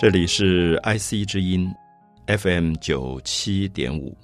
[0.00, 1.70] 这里是 IC 之音
[2.26, 4.16] FM 九七点五，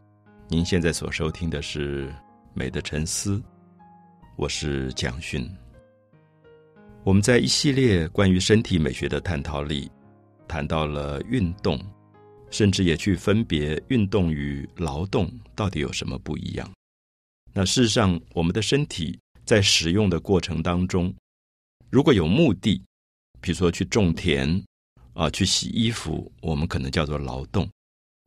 [0.49, 2.09] 您现在所收听的是
[2.55, 3.37] 《美的沉思》，
[4.37, 5.47] 我是蒋勋。
[7.05, 9.91] 我们在一系列关于身体美学的探讨里，
[10.49, 11.79] 谈到了运动，
[12.51, 16.67] 甚至也去分别运动与劳动到底有什么不一样。
[17.53, 21.15] 那事实上，我们的身体在使用的过程当中，
[21.91, 22.83] 如果有目的，
[23.43, 24.65] 比如说去种田。
[25.17, 27.67] 啊，去洗衣服，我们可能叫做劳动。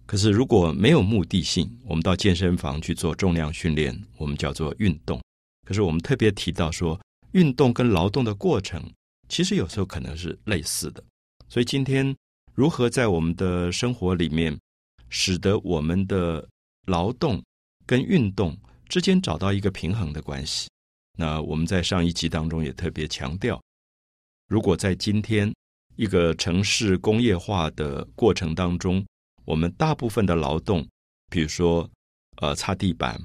[0.07, 5.21] 可是如果没有目的性，我们到健身房去做重量训练，我们叫做运动。
[5.67, 6.99] 可是我们特别提到说，
[7.33, 8.83] 运动跟劳动的过程，
[9.27, 11.03] 其实有时候可能是类似的。
[11.47, 12.15] 所以今天
[12.55, 14.59] 如何在我们的生活里面，
[15.09, 16.43] 使得我们的
[16.87, 17.39] 劳动
[17.85, 20.67] 跟运动之间找到一个平衡的关系？
[21.19, 23.61] 那我们在上一集当中也特别强调，
[24.47, 25.53] 如果在今天。
[25.99, 29.05] 一个城市工业化的过程当中，
[29.43, 30.87] 我们大部分的劳动，
[31.29, 31.89] 比如说
[32.37, 33.21] 呃擦地板，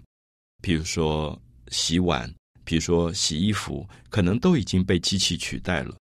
[0.61, 2.29] 比如说洗碗，
[2.65, 5.95] 比如说洗衣服，可能都已经被机器取代了。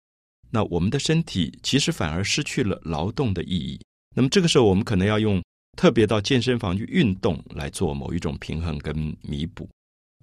[0.50, 3.80] 那我们的身体其实反而失去了劳动的意义。
[4.16, 5.40] 那么这个时候，我们可能要用
[5.78, 9.70] 特别到健身房去运动来做某一种平衡跟弥补。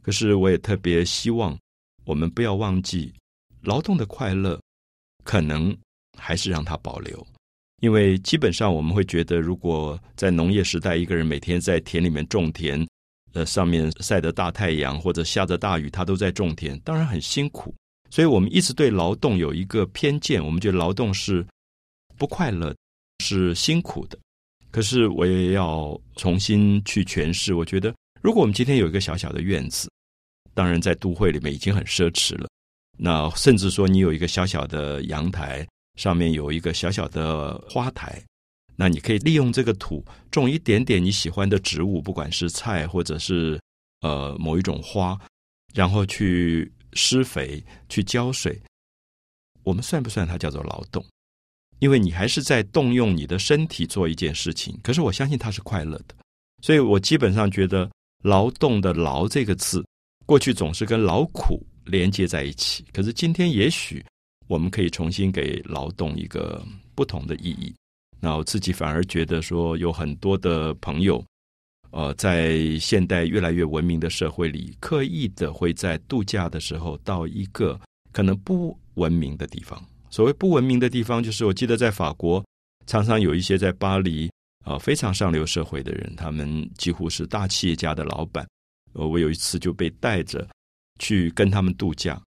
[0.03, 1.57] 可是我也特别希望
[2.05, 3.15] 我们不要忘记
[3.63, 4.61] 劳动的快乐，
[5.23, 5.73] 可能。
[6.19, 7.27] 还是让它保留，
[7.81, 12.87] 因为基本上我们会觉得，如果在农业时代，一个人每天在田里面种田，
[13.33, 17.75] 呃，上面晒着大太阳或者下着大雨，他都在种田，当然很辛苦。
[18.11, 21.47] 所以我们一直对劳动有一个偏见，我们觉得劳动是
[22.19, 22.75] 不快乐，
[23.21, 24.19] 是辛苦的。
[24.71, 29.89] 可是我也要重新去诠释，我觉得，如果我们今天有一个小小的院子，
[30.55, 32.49] 当然在都会里面已经很奢侈了。
[32.99, 35.67] 那甚至说，你有一个小小的阳台。
[36.01, 38.25] 上面有一个小小的花台，
[38.75, 43.61] 那你可以利用这个土种一点点你喜欢的植物，不管是菜或者是
[44.01, 45.15] 呃某一种花，
[45.75, 48.59] 然后去施肥、去浇水。
[49.63, 51.05] 我们算不算它叫做劳动？
[51.81, 54.75] 因为你还是在动用你的身体做一件事情。
[54.83, 56.15] 可是我相信它是快乐的，
[56.63, 57.91] 所以我基本上觉得
[58.25, 59.85] “劳动”的“劳”这个字，
[60.25, 62.87] 过去总是跟劳苦连接在一起。
[62.91, 64.03] 可是今天也许。
[64.51, 66.61] 我们可以重新给劳动一个
[66.97, 67.73] 不同的意义。
[68.19, 71.25] 那我自己反而觉得说，有很多的朋友，
[71.93, 79.81] 呃，在现代越来越文明的社会里，刻意的会在度假的时候到一个可能不文明的地方。
[80.11, 82.45] 所谓不文明的地方，就是我记得在法国，
[82.89, 84.27] 常常有一些在巴黎
[84.65, 88.45] 啊，呃，非常上流社会的人，他们几乎是大企业家的老板。
[88.95, 90.45] 呃，我有一次就被带着
[90.99, 92.21] 去跟他们度假。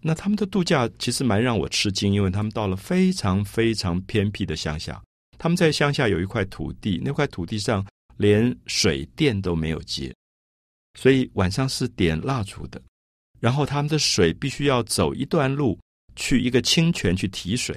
[0.00, 5.02] 那他们的度假其实蛮让我吃惊，因为他们到了非常非常偏僻的乡下，
[5.36, 7.84] 他们在乡下有一块土地，那块土地上
[8.16, 10.14] 连水电都没有接，
[10.94, 12.80] 所以晚上是点蜡烛的，
[13.40, 15.78] 然后他们的水必须要走一段路
[16.14, 17.76] 去一个清泉去提水。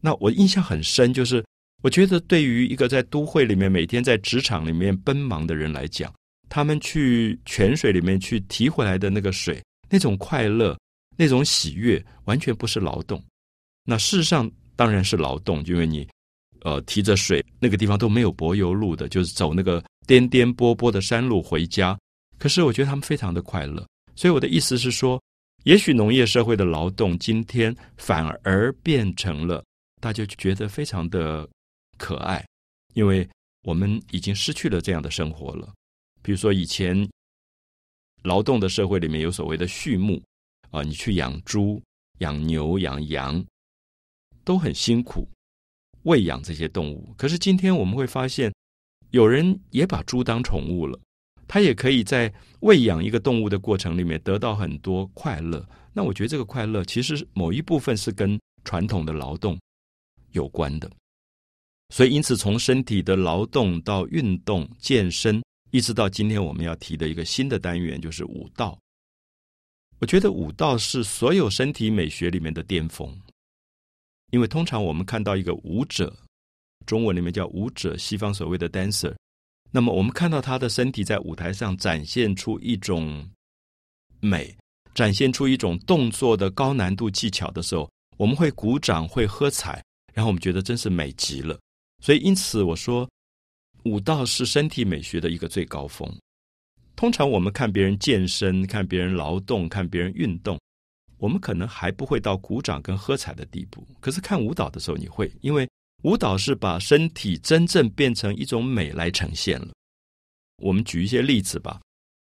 [0.00, 1.42] 那我印象很深，就是
[1.82, 6.14] 我觉得对于一个在都会里面每天在职场里面奔忙的人来讲，
[6.50, 10.76] 他们去泉水里面去提回来的那个水，那种快乐。
[11.16, 13.22] 那种喜悦完全不是劳动，
[13.84, 16.06] 那事实上当然是劳动，因为你
[16.60, 21.98] 呃提着水，那个地方都没有柏油路的，就是走那个颠颠簸簸的山路回家。
[22.38, 25.18] 可是我觉得他们非常的快乐，所以我的意思是说，
[25.64, 29.64] 也许农业社会的劳动今天反而变成了
[30.02, 31.48] 大家觉得非常的
[31.96, 32.46] 可爱，
[32.92, 33.26] 因为
[33.62, 35.72] 我们已经失去了这样的生活了。
[36.20, 37.08] 比如说以前
[38.22, 40.22] 劳动的社会里面有所谓的畜牧。
[40.76, 41.82] 啊，你去养猪、
[42.18, 43.42] 养牛、养羊，
[44.44, 45.26] 都很辛苦，
[46.02, 47.14] 喂养这些动物。
[47.16, 48.52] 可是今天我们会发现，
[49.10, 50.98] 有人也把猪当宠物了，
[51.48, 52.30] 他也可以在
[52.60, 55.66] 喂养一个动物的过程里面得到很多快乐。
[55.94, 59.58] 那我觉得这个快乐其实某一部分是跟传统的劳动
[60.32, 60.90] 有关的。
[61.94, 68.78] 所以，因此从身体的劳动到运动、健身，一直到今天我们要提的一个新的单元，就是武道。
[69.98, 73.18] 我觉得舞蹈是所有身体美学里面的巅峰，
[74.30, 76.14] 因为通常我们看到一个舞者，
[76.84, 79.14] 中文里面叫舞者，西方所谓的 dancer，
[79.70, 83.26] 那么我们看到他的身体在舞台上展现出一种
[84.20, 84.54] 美，
[84.94, 89.82] 展现出一种动作的高难度技巧的时候，我们会鼓掌，会喝彩，
[90.12, 91.58] 然后我们觉得真是美极了。
[92.02, 93.08] 所以因此我说，
[93.84, 96.06] 舞道是身体美学的一个最高峰。
[96.96, 100.58] 通常我们看别人健身、看别人劳动、看别人运动，
[101.18, 103.86] 我们可能还不会到鼓掌跟喝彩的地步。
[104.00, 105.68] 可是看舞蹈的时候，你会，因为
[106.04, 109.68] 舞蹈是把身体真正变成一种美来呈现了。
[110.62, 111.78] 我们举一些例子吧，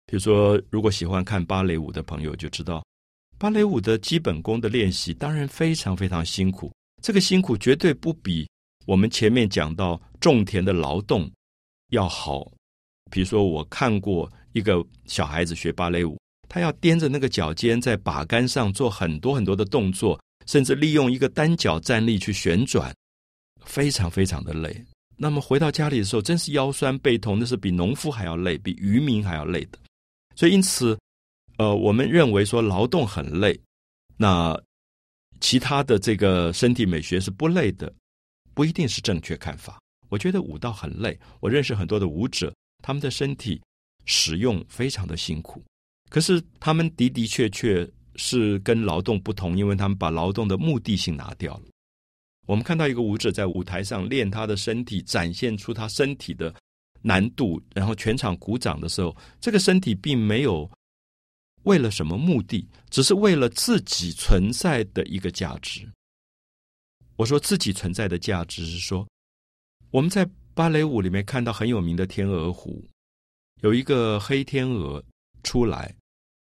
[0.08, 2.84] 比如说，如果喜欢看芭蕾舞的朋友就知道，
[3.38, 8.50] 芭蕾舞的基本功的练习当然非常非常辛苦，这个辛苦绝对不比
[8.88, 11.32] 我们前面讲到种田的劳动
[11.92, 12.52] 要好。
[13.12, 16.18] 比如说，我看过一个小孩子学芭蕾舞，
[16.48, 22.96] 他要踮着那个脚尖在把杆上做很多很多的动作，甚至利用一个单脚站立去旋转，
[23.66, 24.84] 非常非常的累。
[25.16, 29.78] 那么回到家里的时候，真是腰酸背痛，那是比农夫还要累，比渔民还要累的。
[30.36, 30.98] 所以因此，
[31.58, 33.60] 呃，我们认为说劳动很累，
[34.18, 34.60] 那
[35.40, 37.94] 其他的这个身体美学是不累的，
[38.54, 39.80] 不一定是正确看法。
[40.10, 43.62] 我觉得舞蹈很累，我认识很多的舞者，他们的身体
[44.06, 45.64] 使用非常的辛苦，
[46.10, 51.64] 可是他们的的确确是跟劳动不同，因为他们把劳动的目的性拿掉了。
[52.46, 56.54] 我们看到一个舞者在舞台上练他的身体，展现出他身体的
[57.02, 60.70] 难度，然后全场鼓掌的时候，这个身体并没有
[61.64, 65.90] 为了什么目的，只是为了自己存在的一个价值。
[67.16, 69.08] 我说自己存在的价值是说，
[69.92, 72.84] 我们在芭蕾舞里面看到很有名的天鹅湖，
[73.64, 75.04] 有一个黑天鹅
[75.44, 75.94] 出来，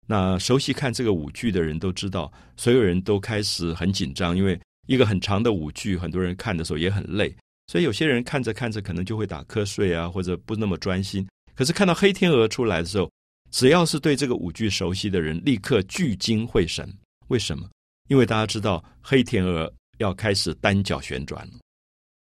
[0.06, 4.60] 那熟悉看这个舞剧的人都知道，所有人都开始很紧张，因为。
[4.88, 7.32] 一个很长的舞剧，很多人看的时候也很累，
[7.68, 11.24] 所以有些人看着看着可能就会打瞌睡啊，或者不那么专心。
[11.54, 13.08] 可是看到黑天鹅出来的时候，
[13.52, 16.92] 只要是对这个舞剧熟悉的人，立刻聚精会神。
[17.28, 17.70] 为什么？
[18.08, 21.52] 因为大家知道黑天鹅要开始单脚旋转了。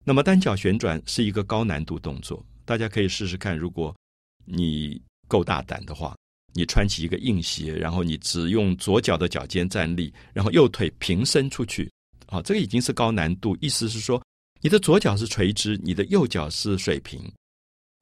[0.04, 3.56] 那么单脚旋转是一个高难度动作，大家可以试试看。
[3.56, 3.96] 如果
[4.44, 6.16] 你够大胆的话，
[6.54, 11.90] 你穿起一个硬鞋，然后你只用左脚的脚尖站立，然后右腿平伸出去。
[12.26, 14.22] 好，这个已经是高难度，意思是说，
[14.60, 17.20] 你的左脚是垂直，你的右脚是水平，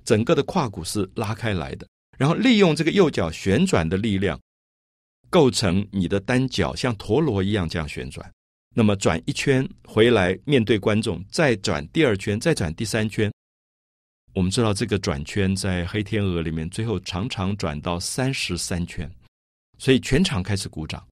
[0.05, 4.39] 整个的胯骨是拉开来的，然后利用这个右脚旋转的力量，
[5.29, 8.31] 构成你的单脚像陀螺一样这样旋转。
[8.73, 13.33] 那么转一圈回来，面对观众，再转第二圈，再转第三圈。
[14.35, 19.11] 我们知道这个转圈在黑天鹅里面，最后常常转到三十三圈，
[19.79, 21.07] 所以全场开始鼓掌，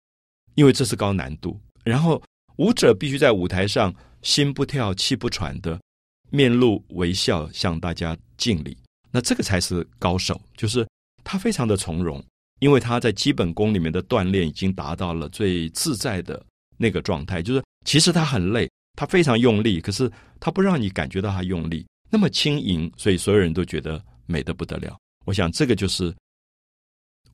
[0.55, 1.61] 因为这是高难度。
[1.85, 2.23] 然后。
[2.59, 5.81] 舞者必须在舞台上心不跳、气不喘的，
[6.29, 8.77] 面露微笑向大家敬礼。
[9.13, 10.85] 那这个才是高手，就是
[11.23, 12.21] 他非常的从容，
[12.59, 16.45] 因为他在基本功里面的锻炼已经达到了最自在的
[16.77, 17.41] 那个状态。
[17.41, 20.11] 就是其实他很累，他非常用力，可是
[20.41, 24.99] 他不让你感觉到他用力，那么轻盈，所以所有人都觉得美得不得了。
[25.27, 26.15] 我想这个就是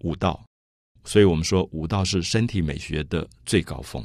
[0.01, 0.45] 武道，
[1.05, 4.05] 所以我们说武道是身体美学的最高峰。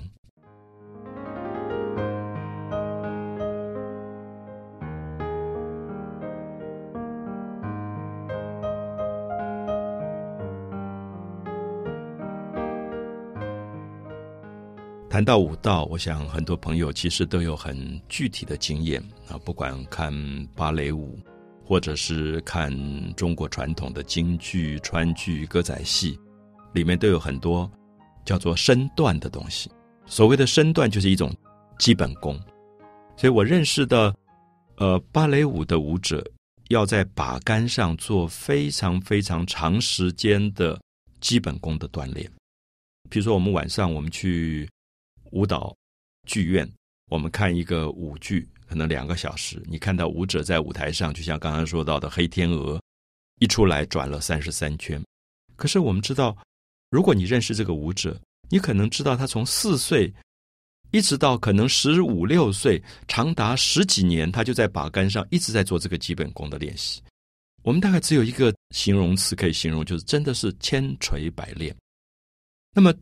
[15.20, 20.14] 谈到舞蹈，我想很多朋友其实都有很具体的经验啊，不管看
[20.56, 21.20] 芭蕾舞，
[21.62, 22.74] 或者是看
[23.16, 26.18] 中国传统的京剧、川剧、歌仔戏，
[26.72, 27.70] 里面都有很多
[28.24, 29.70] 叫做身段的东西。
[30.06, 31.36] 所谓的身段就是一种
[31.78, 32.40] 基本功，
[33.18, 34.16] 所以我认识的
[34.78, 36.26] 呃芭蕾舞的舞者
[36.70, 40.80] 要在把杆上做非常非常长时间的
[41.20, 42.26] 基本功的锻炼。
[43.10, 44.66] 比如说，我们晚上我们去。
[45.32, 45.76] 舞蹈
[46.28, 46.70] 剧院，
[47.10, 49.62] 我们看一个舞剧，可能两个小时。
[49.66, 52.82] 你看到舞者在舞台上，就像刚刚说到的黑天鹅，
[53.40, 55.04] 一出来转了三十三圈。
[55.56, 56.38] 可是我们知道，
[56.90, 58.20] 如果你认识这个舞者，
[58.50, 60.14] 你可能知道他从四岁
[60.92, 67.02] 一直到可能十五六岁，长达十几年，他就在把杆上一直在做这个基本功的练习。
[67.64, 71.76] 我们大概只有一个形容词可以形容，就是真的是千锤百炼。
[72.74, 72.94] 那么。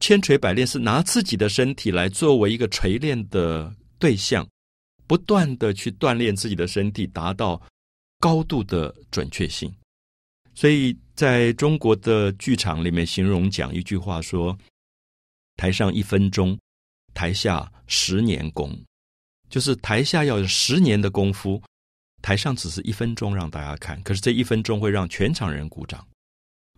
[0.00, 4.48] 千锤百炼是拿自己的身体来作为一个锤炼的对象，
[5.06, 7.60] 不断的去锻炼自己的身体，达到
[8.20, 9.72] 高度的准确性。
[10.54, 14.56] 所以在中国的剧场里面，形容讲一句话说
[15.56, 16.58] ：“台上一分钟，
[17.14, 18.76] 台下十年功。”
[19.50, 21.62] 就是台下要有十年的功夫，
[22.20, 26.06] 台上只是一分钟让大家看，可是这一分钟会让全场人鼓掌。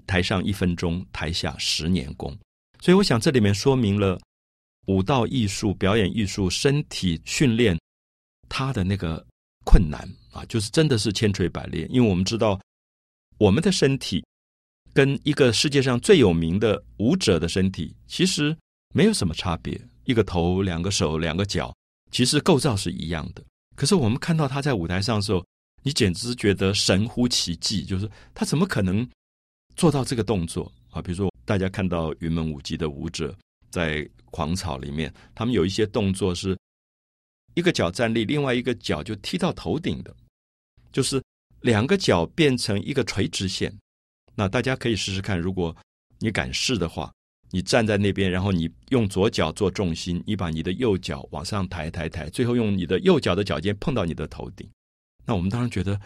[0.06, 2.36] 台上一分钟，台下十年功。
[2.82, 4.18] 所以，我想这里面说明了
[4.86, 7.78] 舞蹈艺术、表演艺术、身体训练
[8.48, 9.24] 它的那个
[9.64, 11.86] 困难啊，就是真的是千锤百炼。
[11.92, 12.58] 因为我们知道，
[13.38, 14.24] 我们的身体
[14.94, 18.56] 跟一个世界上最有名的舞者的身体其实
[18.94, 21.74] 没有什么差别，一个头、两个手、两个脚，
[22.10, 23.44] 其实构造是一样的。
[23.76, 25.44] 可是我们看到他在舞台上的时候，
[25.82, 29.06] 你简直觉得神乎其技，就是他怎么可能
[29.76, 31.00] 做到这个动作啊？
[31.00, 33.36] 比如说，大家看到云门舞集的舞者
[33.72, 36.56] 在狂草里面，他们有一些动作是
[37.54, 40.14] 一个脚站立，另外一个脚就踢到头顶的，
[40.92, 41.20] 就是
[41.62, 43.76] 两个脚变成一个垂直线。
[44.36, 45.76] 那大家可以试试看，如果
[46.20, 47.10] 你敢试的话。
[47.52, 54.70] 你站在那边，然后你用左脚做重心，你把你的右脚往上抬抬抬，最后用你的右脚的脚尖碰到你的头顶。
[55.26, 56.00] 那我们当然觉得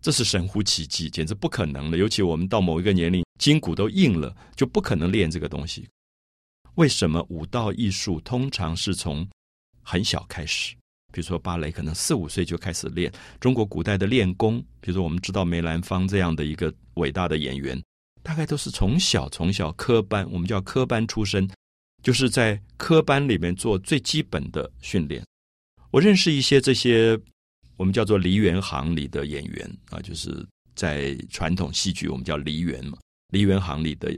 [0.00, 1.98] 这是神乎其技，简直不可能的。
[1.98, 5.88] 尤其我们到某一个年龄，筋骨都硬了，就不可能练这个东西。
[6.74, 9.26] 为什么舞蹈艺术通常是从
[9.82, 10.74] 很小开始？
[11.12, 13.10] 比如说芭蕾，可能四五岁就开始练。
[13.40, 17.80] 中国古代的练功，比如说我们知道梅兰芳这样的一个伟大的演员。
[18.22, 21.48] 大概都是从小从小科班，我们叫科班出身，
[22.02, 25.24] 就是在科班里面做最基本的训练。
[25.90, 27.18] 我认识一些这些
[27.76, 34.16] 我们叫做梨园行里的演员啊，就是在传统戏剧我们叫梨园嘛，梨园行里的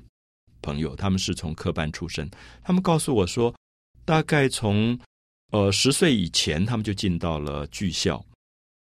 [0.62, 2.28] 朋友，他们是从科班出身。
[2.62, 3.54] 他们告诉我说，
[4.04, 4.98] 大概从
[5.52, 8.24] 呃十岁以前，他们就进到了剧校，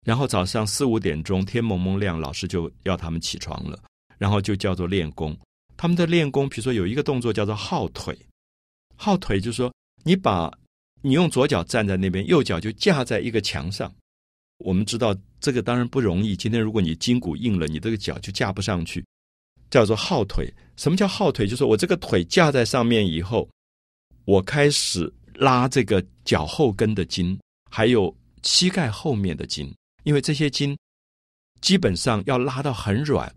[0.05, 3.79] 然后早上四五点钟天蒙蒙亮，老师就要他们起床了。
[4.17, 5.37] 然后就叫做练功，
[5.77, 8.17] 他们的练功，比如说有一个动作叫做号腿，
[8.97, 10.51] 号腿就是说你把
[11.03, 13.93] 你用左脚站在那边，右脚就架在一个墙上。
[14.59, 16.37] 我们知道这个当然不容易。
[16.37, 19.05] 今天如果你筋骨硬了，你这个脚就架不上去，
[19.75, 20.53] 叫做耗腿。
[20.77, 21.47] 什么叫耗腿？
[21.47, 23.49] 就是我这个腿架在上面以后，
[24.25, 27.39] 我开始拉这个脚后跟的筋，
[27.71, 30.77] 还有膝盖后面的筋，因为这些筋
[31.61, 33.33] 基本上要拉到很软。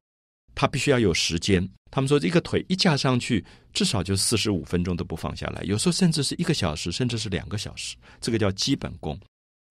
[0.53, 1.67] 它必须要有时间。
[1.91, 7.95] 他们说，一个腿一架上去，至少就四十五分钟都不放下来，有时候甚至是一个小时，甚至是两个小时。
[8.19, 9.19] 这个叫基本功。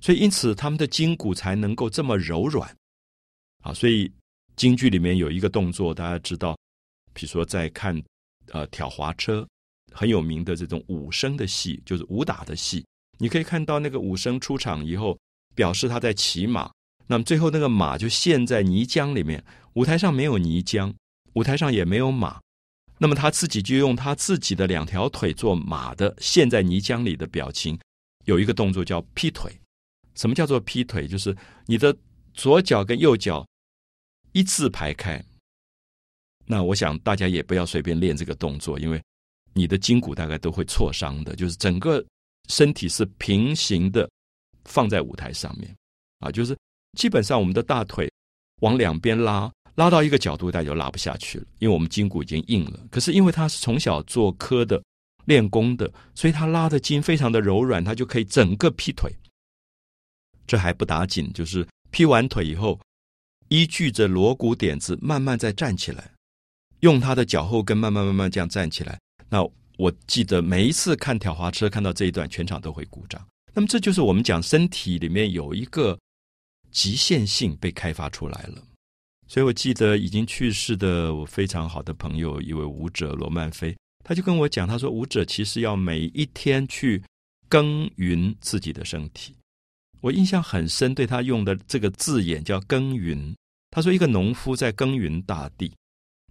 [0.00, 2.72] 所以，因此他们的筋骨才能够这么柔软。
[3.62, 4.10] 啊，所以
[4.56, 6.56] 京剧里面有一个动作，大家知道，
[7.12, 8.02] 比如说在看
[8.52, 9.46] 呃挑滑车，
[9.92, 12.84] 很有名的这种武生的戏，就是武打的戏。
[13.18, 15.18] 你可以看到那个武生出场以后，
[15.54, 16.70] 表示他在骑马，
[17.06, 19.42] 那么最后那个马就陷在泥浆里面。
[19.74, 20.92] 舞台上没有泥浆，
[21.34, 22.40] 舞台上也没有马，
[22.98, 27.78] 那么他自己就用他自己的两条腿做马的陷在泥浆里的表情，
[28.24, 29.52] 有一个动作叫劈腿。
[30.14, 31.06] 什么叫做劈腿？
[31.06, 31.36] 就是
[31.66, 31.94] 你的
[32.32, 33.46] 左脚跟右脚
[34.36, 35.22] 一字排开。
[36.44, 39.02] 那我想大家也不要随便练这个动作，因为
[39.54, 41.34] 你的筋骨大概都会挫伤的。
[41.34, 42.04] 就是整个
[42.50, 44.06] 身体是平行的
[44.66, 45.74] 放在舞台上面
[46.18, 46.54] 啊，就是
[46.98, 48.12] 基本上我们的大腿
[48.60, 49.50] 往两边拉。
[49.76, 52.86] 拉到一个角度，大家就拉不下去了，因为我们筋骨已经硬了。
[52.90, 54.82] 可是因为他是从小做科的
[55.24, 59.10] 练功的，所以他拉的筋非常的柔软，他就可以整个劈腿。
[60.46, 62.80] 这还不打紧，就是劈完腿以后，
[63.48, 66.10] 依据着锣鼓点子慢慢再站起来，
[66.80, 68.98] 用他的脚后跟慢慢慢慢这样站起来。
[69.28, 73.24] 那我记得每一次看挑滑车，看到这一段，全场都会鼓掌。
[73.54, 75.98] 那么这就是我们讲身体里面有一个
[76.70, 78.62] 极限性被开发出来了。
[79.28, 87.02] 所以我记得已经去世的我非常好的朋友，一位舞者罗曼菲，他就跟我讲，他说舞者其实要每一天去
[87.48, 89.34] 耕耘自己的身体。
[90.00, 93.34] 我印象很深，对他用的这个字眼叫耕耘。
[93.70, 95.72] 他说一个农夫在耕耘大地，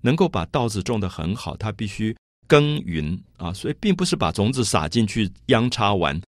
[0.01, 2.15] 能够把稻子种得很好，他必须
[2.47, 6.19] 耕耘啊，所以并不是把种子撒进去秧插完，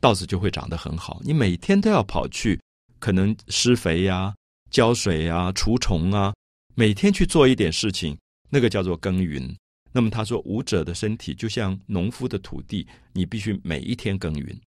[0.00, 1.20] 稻子就会长得很好。
[1.24, 2.60] 你每天都要跑去，
[2.98, 4.34] 可能施肥呀。
[4.70, 6.32] 浇水啊，除虫啊，
[6.76, 8.16] 每天去做一点事情，
[8.50, 9.52] 那个叫做耕耘。
[9.90, 14.60] 那么他说，舞者的身体就像农夫的土地，你必须每一天耕耘。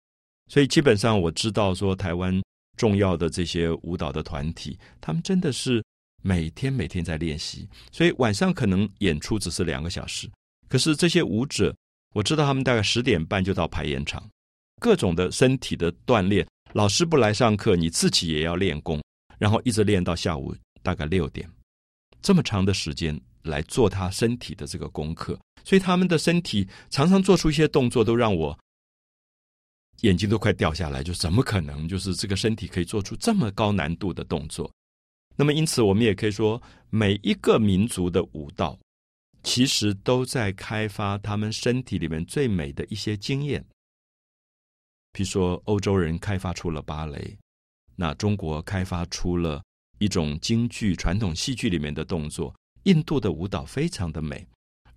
[0.50, 2.42] 所以基本上我知道说，台湾
[2.76, 5.82] 重要的这些舞蹈的团体，他们真的是
[6.22, 7.68] 每天每天在练习。
[7.92, 10.28] 所以晚上可能演出只是两个小时，
[10.68, 11.72] 可是这些舞者，
[12.14, 14.28] 我知道他们大概十点半就到排演场，
[14.80, 19.00] 各种的身体的锻炼，老师不来上课，你自己也要练功。
[19.38, 21.48] 然后一直练到下午大概六点，
[22.20, 28.58] 这么长的时间来做他身体的这个功课，所以他们的身体常常做出一些动作，都让我
[30.00, 31.02] 眼睛都快掉下来。
[31.02, 31.88] 就怎么可能？
[31.88, 34.70] 就是这个身体可以做出这么高难度的动作？
[35.36, 38.78] 那么因此，我们也可以说，每一个民族的舞蹈
[39.42, 43.64] 其实都在开发他们身体里面最美的一些经验。
[45.12, 47.36] 比如说，欧洲人开发出了芭蕾。
[47.96, 49.62] 那中国开发出了
[49.98, 52.54] 一种京剧传统戏剧里面的动作，
[52.84, 54.46] 印度的舞蹈非常的美，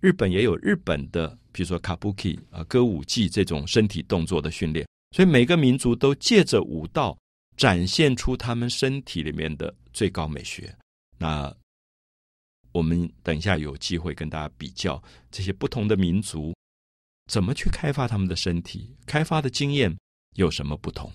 [0.00, 7.16] 日本也有日本的，比如说卡布奇啊歌舞伎这种身体动作的训练，所以每个民族都借着武道
[7.56, 10.76] 展现出他们身体里面的最高美学。
[11.16, 11.54] 那
[12.72, 16.52] 我们等一下有机会跟大家比较这些不同的民族
[17.30, 19.96] 怎么去开发他们的身体，开发的经验
[20.34, 21.08] 有什么不同。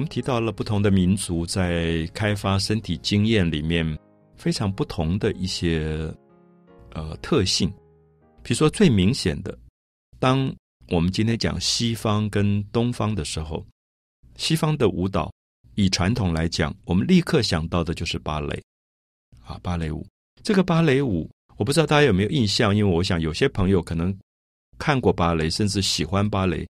[0.00, 3.86] 我们提到了不同的民族在开发身体经验里面
[4.34, 6.10] 非常不同的一些
[6.92, 7.68] 呃特性，
[8.42, 9.54] 比如说最明显的，
[10.18, 10.50] 当
[10.88, 13.62] 我们今天讲西方跟东方的时候，
[14.36, 15.30] 西方的舞蹈
[15.74, 18.58] 以传统来讲，我们立刻想到的就是芭蕾
[19.44, 20.06] 啊，芭蕾舞。
[20.42, 24.18] 这个芭蕾舞，我不知道大家有没有印象，因为我想有些朋友可能
[24.78, 26.66] 看过芭蕾，甚至喜欢芭蕾。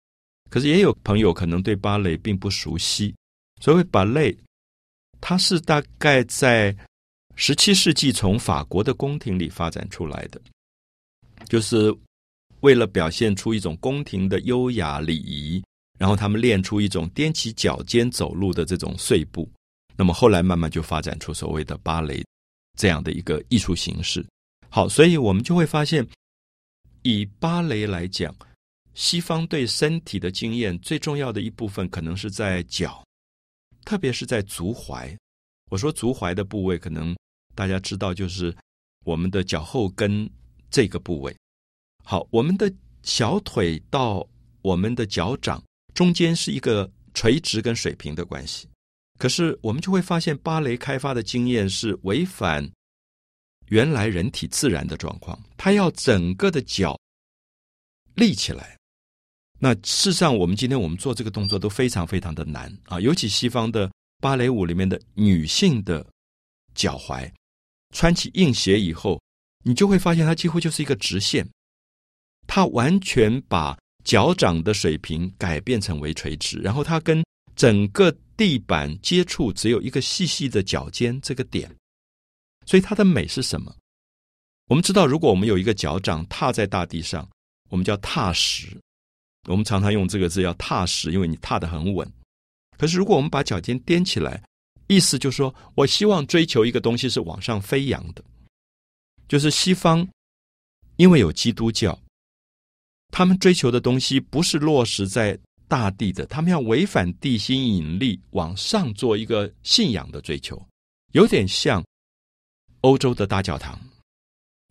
[0.48, 3.14] 可是也有朋友可能对芭蕾并不熟悉。
[3.60, 4.36] 所谓芭蕾，
[5.20, 6.74] 它是大概在
[7.36, 10.40] 十七世纪从法国的宫廷里发展出来的，
[11.46, 11.94] 就是
[12.60, 15.62] 为了表现出一种宫廷的优雅礼仪，
[15.98, 19.48] 然后他们练出一种踮起脚尖走路的这种碎步。
[19.96, 22.24] 那么后来慢慢就发展出所谓的芭蕾
[22.78, 24.24] 这样的一个艺术形式。
[24.70, 26.06] 好，所以我们就会发现，
[27.02, 28.34] 以芭蕾来讲。
[28.92, 33.02] 西方对身体的经验最重要的一部分，可能是在脚，
[33.90, 35.18] 特别是在足踝。
[35.68, 37.16] 我说足踝的部位，可能
[37.56, 38.56] 大家知道，就是
[39.04, 40.30] 我们的脚后跟
[40.70, 41.36] 这个部位。
[42.04, 42.72] 好，我们的
[43.02, 44.24] 小腿到
[44.62, 45.60] 我们的脚掌
[45.92, 48.68] 中间是一个垂直跟水平的关系。
[49.18, 52.70] 可是我们就会发现，芭蕾开发的经验是违反
[53.70, 56.96] 原来人体自然的状况，它要整个的脚
[58.14, 58.78] 立起来。
[59.62, 62.98] 那事实上，我们今天我们做这个动作都非常非常的难啊！
[62.98, 66.04] 尤其西方的芭蕾舞里面的女性的
[66.74, 67.30] 脚踝，
[67.94, 69.20] 穿起硬鞋以后，
[69.62, 71.46] 你就会发现它几乎就是一个直线，
[72.46, 77.22] 它完全把脚掌的水平改变成为垂直，然后它跟
[77.54, 81.70] 整个地板接触只有一个细细的脚尖这个点，
[82.64, 83.70] 所以它的美是什么？
[84.68, 87.28] 我们知道，如果我们有一个脚掌踏在大地上，
[87.68, 88.74] 我们叫踏实。
[89.48, 92.06] 我们常常用这个字，要踏实，因为你踏得很稳。
[92.76, 94.42] 可是，如果我们把脚尖踮起来，
[94.86, 98.22] 意思就是说我希望追求一个东西是往上飞扬的。
[99.28, 100.06] 就是西方，
[100.96, 101.98] 因为有基督教，
[103.12, 110.60] 他们追求的东西不是落实在大地的，他们要违反地心引力往上做一个信仰的追求，
[111.12, 111.84] 有点像
[112.80, 113.78] 欧洲的大教堂。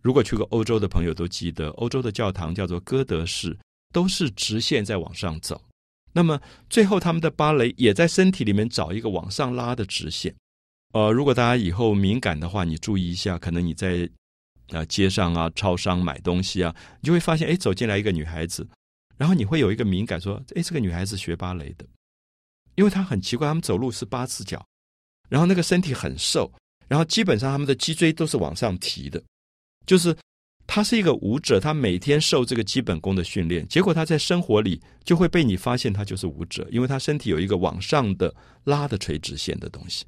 [0.01, 3.57] 如果去过欧洲的朋友都记得，欧洲的教堂叫做哥德式。
[3.91, 5.59] 都是直线在往上走，
[6.13, 10.35] 那么最后他们的芭蕾也在身体里面找一个往上拉的直线。
[10.93, 14.07] 呃，如果大家以后敏感的话，你注意一下，可能你在
[14.67, 18.67] 啊、呃、街上啊、超商买东西啊，你就会发现，哎，走进来一个女孩子，
[19.17, 21.85] 然后你会有一个敏感，说，哎，这个女孩子学芭蕾的，
[22.75, 24.63] 因为她很奇怪，她们走路是八字脚，
[25.29, 26.51] 然后那个身体很瘦，
[26.87, 29.23] 然后基本上他们的脊椎都是往上提的，
[29.87, 30.15] 就是。
[30.71, 38.31] 他是一个舞者，他每天受这个基本功的训练，结果他在生活里就会被你发现他就是舞者，因为他身体有一个往上的
[38.65, 40.05] 拉的垂直线的东西。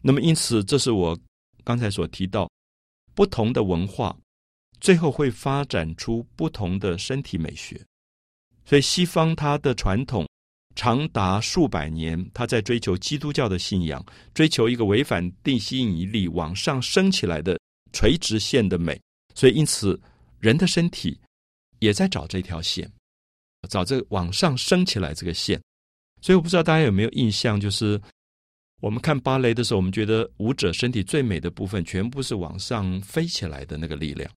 [0.00, 1.18] 那么，因此这是我
[1.62, 2.50] 刚才所提到，
[3.14, 4.16] 不同的文化
[4.80, 7.78] 最后会发展出不同的身体美学。
[8.64, 10.26] 所以，西方它的传统
[10.74, 17.60] 长达数百年，他在追求基督教的信仰，追求一个违反地心引力往上升起来的
[17.92, 18.98] 垂直线的美。
[19.34, 19.98] 所以，因此，
[20.38, 21.18] 人的身体
[21.78, 22.90] 也在找这条线，
[23.68, 25.60] 找这个往上升起来这个线。
[26.20, 28.00] 所以，我不知道大家有没有印象，就是
[28.80, 34.30] 我们看芭蕾的时候，我们觉得舞者身体最美的部分，全部是往上飞起来的那个力量。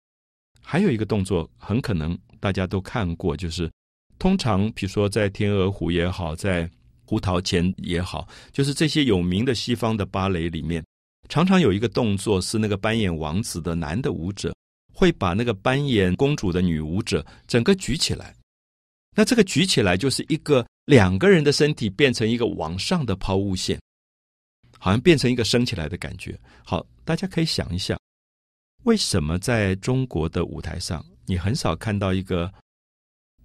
[0.62, 3.70] 还有一个动作，很可能大家都看过，就是
[4.18, 6.70] 通常，比如说在天鹅湖也好，在
[7.06, 10.82] 胡桃钳也好，就是这些有名的西方的芭蕾里面，
[11.28, 14.56] 常常有一个动作是那个扮演王子的男的舞者。
[15.04, 18.34] 会把那个扮演公主的女舞者整个举起来，
[19.14, 23.78] 那这个举起来就是一个两个人的身体变成一个往上的抛物线，
[24.80, 26.40] 好像变成一个升起来的感觉。
[26.64, 28.00] 好，大家可以想一下，
[28.84, 32.50] 为什么在中国的舞台上，你很少看到一个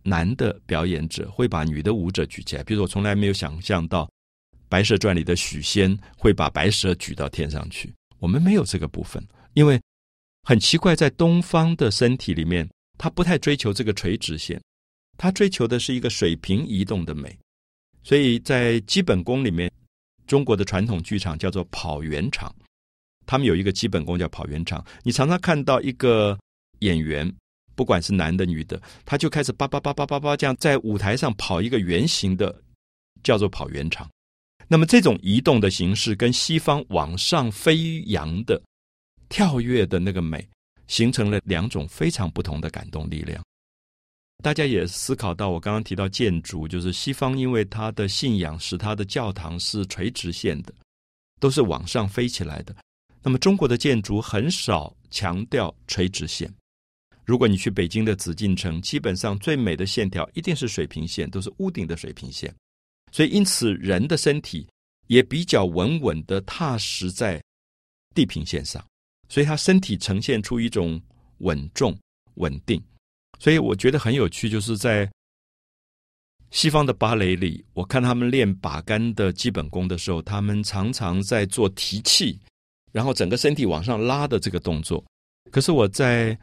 [0.04, 2.62] 男的表演者会把女的舞者举起来？
[2.62, 4.04] 比如我从来没有想象到
[4.68, 9.20] 《白蛇传》里的许仙会把白蛇举到天上去，我们没有这个部分，
[9.54, 9.76] 因为。
[10.48, 14.58] 很奇怪，在东方的身体里面，他不太追求这个垂直线，
[15.18, 17.38] 他追求的是一个水平移动的美。
[18.02, 19.70] 所以在基本功里面，
[20.26, 22.50] 中国的传统剧场叫做跑圆场，
[23.26, 24.82] 他们有一个基本功叫跑圆场。
[25.02, 26.34] 你常常看到一个
[26.78, 27.30] 演员，
[27.74, 32.58] 不管是男的女的，他就开始叭叭叭叭叭叭这样在舞台上跑一个圆形的，
[33.22, 34.08] 叫做跑圆场。
[34.66, 38.58] 那么这种移动的形式跟西方往上飞扬的
[39.28, 40.46] 跳跃的那个美，
[40.86, 43.42] 形成了两种非常不同的感动力量。
[44.42, 50.72] 大家也思考到，我刚刚提到建筑，就是西方因为它的信仰使它的教堂是垂直线的，
[51.40, 52.74] 都是往上飞起来的。
[53.20, 56.48] 那么中国的建筑很少强调垂直线。
[57.24, 62.54] 如果你去北京的紫禁城，基本上最美的线条一定是水平线，都是屋顶的水平线。
[63.10, 64.66] 所以因此人的身体
[65.08, 67.42] 也比较稳稳的踏实在
[68.14, 68.82] 地平线上，
[69.28, 71.00] 所以他身体呈现出一种
[71.38, 71.96] 稳重
[72.34, 72.82] 稳定。
[73.38, 75.08] 所以我觉得很有趣，就是在
[76.50, 82.38] 西方的芭蕾里，我看他们练把杆的基本功的时候，他们常常在做提气，
[82.90, 85.04] 然后整个身体往上拉的这个动作。
[85.50, 86.36] 可是我在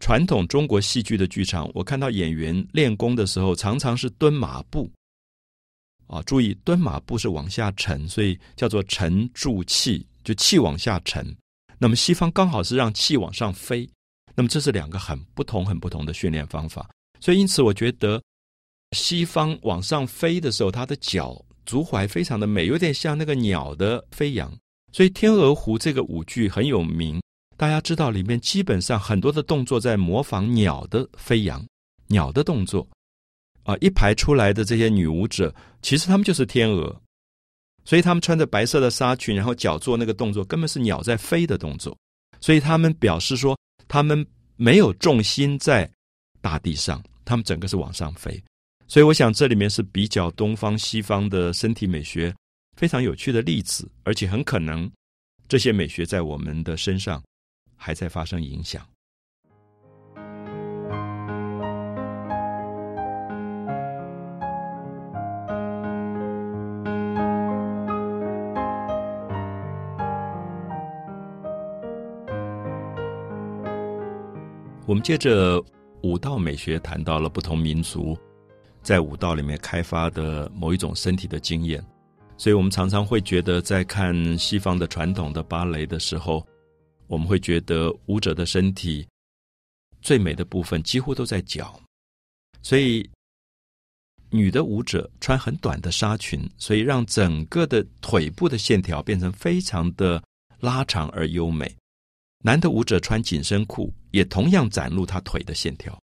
[0.00, 4.90] 传统中国戏剧的剧场，我看到演员练功的时候，常常是蹲马步。
[6.06, 11.36] 啊，注意蹲马步是往下沉，所以叫做沉住气，就气往下沉。
[11.78, 13.88] 那么西方刚好是让气往上飞。
[14.34, 16.86] 那么这是两个很不同、很不同的训练方法，
[17.20, 18.22] 所以因此我觉得
[18.92, 24.52] 西方往上飞的时候，它的脚足踝非常的美，有点像那个鸟的飞扬。
[24.92, 27.18] 所以《天鹅湖》这个舞剧很有名，
[27.56, 31.66] 大家知道里面基本上很多的动作在模仿鸟的飞扬，
[32.08, 32.86] 鸟的动作
[33.62, 37.00] 啊，一排出来的这些女舞者，其实她们就是天鹅，
[37.86, 41.96] 所以他们穿着白色的纱裙，然后脚做那个动作，根本是鸟在飞的动作，
[42.40, 43.56] 所以他们表示说。
[43.88, 45.88] 他们没有重心在
[46.40, 48.42] 大地上，他们整个是往上飞，
[48.88, 52.34] 所以我想这里面是比较东方西方的身体美学
[52.76, 54.90] 非常有趣的例子，而且很可能
[55.46, 57.22] 这些美学在我们的身上
[57.76, 58.84] 还在发生影响。
[74.86, 75.60] 我们接着
[76.02, 78.16] 舞蹈美学谈到了不同民族
[78.82, 81.84] 在舞蹈里面开发的某一种身体的经验，
[82.36, 86.46] 所以我们常常会觉得，在看西方的传统的芭蕾的时候，
[87.08, 89.04] 我们会觉得舞者的身体
[90.00, 91.80] 最美的部分几乎都在脚，
[92.62, 93.10] 所以
[94.30, 100.22] 女的舞者穿很短的纱裙，所以让整个的腿部的线条变成非常的
[100.60, 101.74] 拉长而优美。
[102.46, 106.00] 男的舞者穿紧身裤，也同样展露他腿的线条。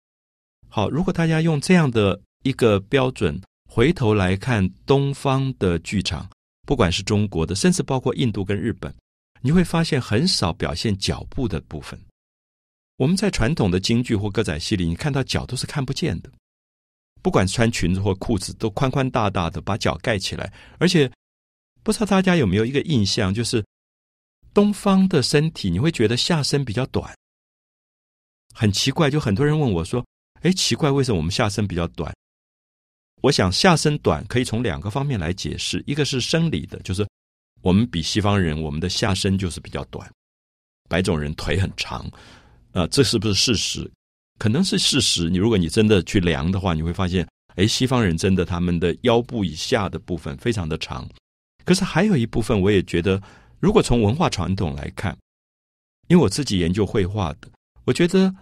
[0.69, 6.29] 好，如果大家用这样的一个标准回头来看东方的剧场，
[6.67, 8.93] 不管是中国的，甚至包括印度跟日本，
[9.41, 11.99] 你会发现很少表现脚部的部分。
[12.97, 16.29] 我们在传统的京剧或歌仔戏里，你看到脚都是看不见的，
[17.23, 20.53] 不管穿裙子或裤子，都宽宽大大的把脚盖起来。
[20.77, 21.11] 而且，
[21.81, 23.65] 不知道大家有没有一个印象，就是。
[24.57, 27.15] 东方的身体，你会觉得下身比较短，
[28.55, 29.07] 很奇怪。
[29.07, 30.03] 就很多人问我说
[30.41, 32.11] ：“哎，奇怪，为什么我们下身比较短？”
[33.21, 37.07] 我想下身短可以从两个方面来解释，一个是生理的，就是
[37.61, 40.11] 我们比西方人，我们的下身就是比较短，
[40.89, 42.09] 白种人腿很长，
[42.71, 43.87] 啊、这是不是事实？
[44.39, 45.29] 可能是事实。
[45.29, 51.07] 你如果你真的去量的话，你会发现，哎，西方人真的他们的腰部以下的部分非常的长，
[51.63, 53.21] 可是还有一部分，我也觉得。
[53.59, 55.17] 如果从文化传统来看，
[56.07, 57.49] 因为我自己研究绘画的，
[57.85, 58.33] 我觉得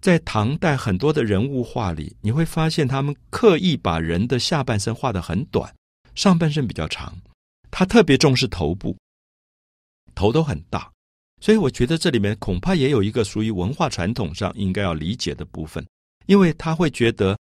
[0.00, 5.74] 在唐代很多的人物画里，你会发现他们刻意把人的下半身画得很短，
[6.14, 7.16] 上半身比较长。
[7.70, 8.96] 他特别重视头部，
[10.14, 10.92] 头都很大，
[11.40, 15.84] 所以我觉得这里面恐怕也有一个属于文化传统上应该要理解的部分，
[16.26, 17.36] 因为他会觉得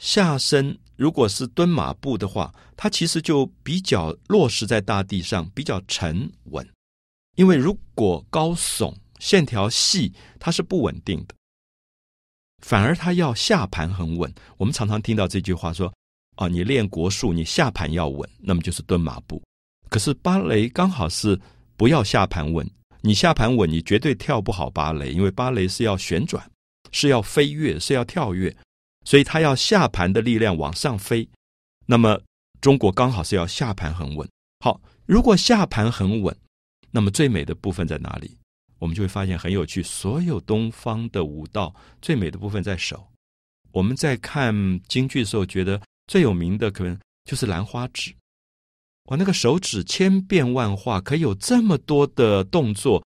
[0.00, 0.76] 下身。
[0.96, 6.68] 如果是蹲马步的话，它其实就比较落实在大地上，比较沉稳。
[7.36, 11.34] 因为如果高耸、线条细，它是不稳定的。
[12.62, 14.30] 反而它要下盘很稳。
[14.58, 15.90] 我们常常听到这句话说
[16.36, 19.42] ：“啊，你练国术，你下盘要稳，那么就是蹲马步。”
[19.88, 21.40] 可是芭蕾刚好是
[21.78, 22.68] 不要下盘稳，
[23.00, 26.46] 你下盘稳，你绝对跳不好芭蕾，因为芭蕾是要旋转，
[26.92, 28.54] 是要飞跃，是要跳跃。
[29.04, 31.28] 所以他要下盘的力量往上飞，
[31.86, 32.20] 那么
[32.60, 34.28] 中国刚好是要下盘很稳。
[34.60, 36.36] 好，如果下盘很稳，
[36.90, 38.36] 那么最美的部分在哪里？
[38.78, 39.82] 我们就会发现很有趣。
[39.82, 43.06] 所有东方的舞蹈最美的部分在手。
[43.72, 44.54] 我们在看
[44.88, 48.14] 京剧的时候，觉得最有名的可能就是兰花指。
[49.04, 53.04] 哇，那个手指千变万化，可以有这么多的动作，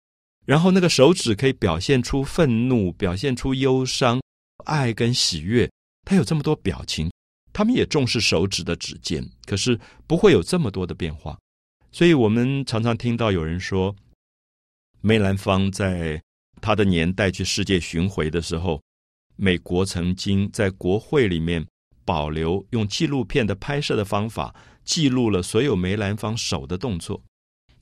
[0.46, 4.20] 然后那个手指可以表现出愤怒，表现出忧伤、
[4.64, 5.70] 爱跟喜悦，
[6.02, 7.10] 他有这么多表情。
[7.54, 11.38] 他们也重视手指的指尖，可是不会有这么多的变化。
[11.90, 13.94] 所以我们常常听到有人说，
[15.02, 16.22] 梅兰芳在
[16.62, 18.80] 他的年代去世界巡回的时候，
[19.36, 21.66] 美国曾经在国会里面
[22.06, 27.22] 保留用纪录片的拍摄的方法，记录了所有梅兰芳手的动作。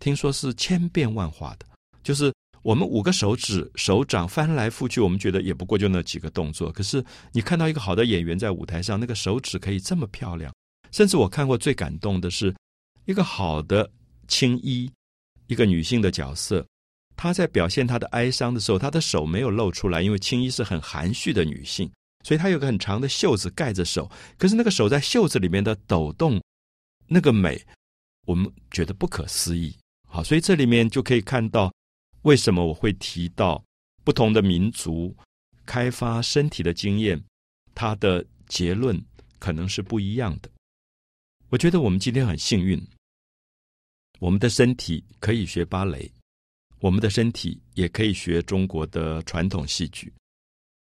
[0.00, 1.66] 听说是千变万化的，
[2.02, 6.70] 就是我们五个手指手掌翻来覆去，我们觉得也不过就那几个动作。
[6.72, 10.52] 可是你看到一个好的演员在舞台上，那个手指可以这么漂亮。
[10.90, 12.54] 甚至我看过最感动的是
[13.04, 13.90] 一个好的。
[14.28, 14.88] 青衣，
[15.48, 16.64] 一个女性的角色，
[17.16, 21.90] 她在表现她的哀伤的时候，她的手没有露出来，因为青衣是很含蓄的女性，
[22.22, 24.08] 所以她有个很长的袖子盖着手。
[24.38, 26.40] 可是那个手在袖子里面的抖动，
[27.08, 27.60] 那个美，
[28.24, 29.76] 我们觉得不可思议。
[30.06, 31.72] 好，所以这里面就可以看到，
[32.22, 33.62] 为什么我会提到
[34.04, 35.16] 不同的民族
[35.64, 37.22] 开发身体的经验，
[37.74, 39.00] 它的结论
[39.38, 40.50] 可能是不一样的。
[41.48, 42.80] 我觉得我们今天很幸运。
[44.18, 46.10] 我们的身体可以学芭蕾，
[46.78, 50.12] 我们的身体也可以学中国的传统戏剧，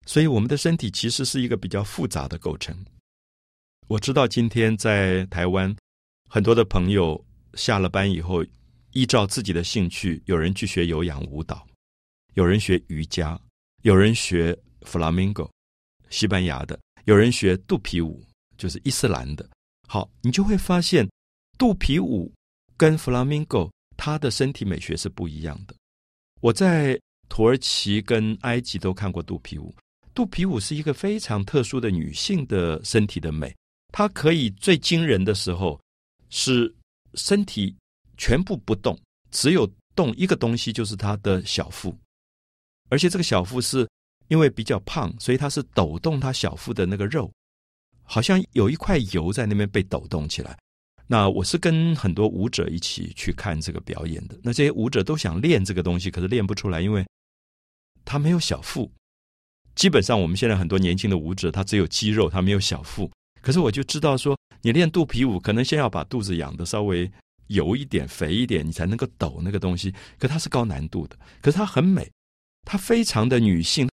[0.05, 2.77] 所以我们的身体其实是一个比较复杂的构成。
[3.87, 5.75] 我知道今天在台湾，
[6.29, 8.45] 很多的朋友下了班以后，
[8.95, 11.67] 依照自己的兴趣，有人去学有氧舞蹈，
[12.33, 13.39] 有人学瑜伽，
[13.83, 15.49] 有人学弗拉明戈，
[16.09, 18.25] 西班牙的，有人学肚皮舞，
[18.57, 19.47] 就是伊斯兰的。
[19.87, 21.07] 好，你就会发现
[21.57, 22.33] 肚皮舞。
[22.77, 25.73] 跟弗拉明戈，它的身体美学是不一样的。
[26.41, 29.73] 我在土耳其跟埃及都看过肚皮舞，
[30.13, 33.55] 肚皮舞是一个非常特殊的女性的身体的美。
[33.93, 35.79] 它可以最惊人的时候
[36.29, 36.73] 是
[37.13, 37.73] 身体
[38.17, 38.99] 全部不动，
[39.31, 41.95] 只有动一个东西，就是他的小腹。
[42.89, 43.87] 而且这个小腹是
[44.27, 47.31] 因为比较胖，所以他是抖动他小腹的那个肉，
[48.03, 50.57] 好像有一块油在那边被抖动起来。
[51.07, 54.39] 那我是跟很多舞者一起去看这个表演的。
[54.41, 57.05] 那这些舞者都想练这个东西，可是练不出来，因为
[58.03, 58.91] 他没有小腹。
[59.75, 63.11] 基本上我们现在很多年轻的舞者，他只有肌肉，他没有小腹。
[63.41, 67.11] 可是我就知道说，你练肚皮舞，可能先要把肚子养得稍微
[67.47, 69.93] 油一点、肥一点，你才能够抖那个东西。
[70.17, 72.09] 可它是高难度的，可是它很美，
[72.63, 73.89] 它非常的女性。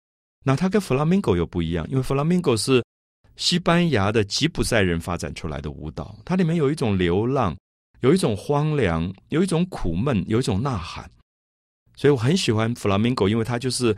[0.45, 2.83] 那它跟弗拉明戈又不一样，因为弗拉明戈是。
[3.39, 7.55] 西班牙的吉普赛人发展出来的舞蹈，它里面有一种流浪，
[8.01, 11.05] 有一种荒凉，有一种苦闷，有一种呐喊。
[11.97, 13.95] 所以我很喜欢弗拉明戈，因为它就是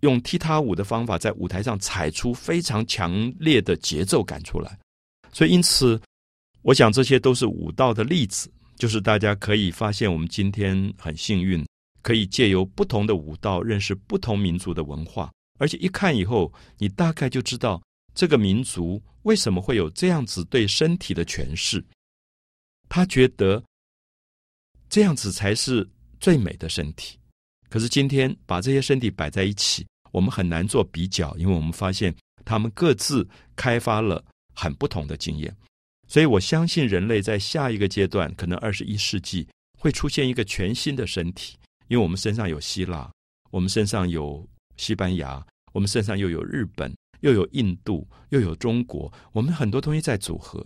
[0.00, 4.76] 用踢踏舞的方法在舞台上踩出非常强烈的节奏感出来。
[5.32, 6.00] 所以因此，
[6.62, 11.66] 我想这些都是舞蹈的例子，就是大家可以发现，我们今天很幸运，
[12.02, 17.80] 可以借由不同的舞蹈认识不同民族的文化，而且一看以后，你大概就知道。
[18.14, 21.84] 这个民族为什么会有这样子对身体的诠释？
[22.88, 23.60] 他觉得
[24.88, 25.84] 这样子才是
[26.20, 27.18] 最美的身体。
[27.68, 35.52] 可是今天把这些身体摆在一起，我们很难做比较，因为我们发现他们各自开发了很不同的经验。
[36.14, 43.10] 所以我相信人类在下一个阶段，可能二十一世纪会出现一个全新的身体，因为我们身上有希腊，
[43.50, 46.94] 我们身上有西班牙，我们身上又有日本。
[47.22, 50.64] 又有印度，又有中国，我们很多东西在组合，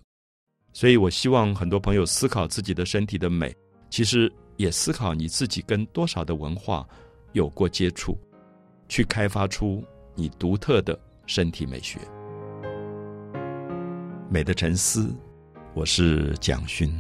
[0.75, 3.55] 所以我希望很多朋友思考自己的身体的美，
[3.89, 6.87] 其实也思考你自己跟多少的文化
[7.33, 8.19] 有过接触，
[8.87, 9.83] 去开发出
[10.15, 11.99] 你独特的身体美学。
[14.29, 15.15] 美的沉思，
[15.79, 16.93] 我是蒋勋。